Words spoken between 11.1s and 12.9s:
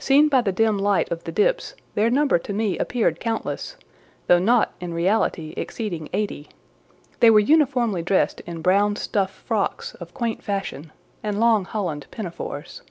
and long holland pinafores.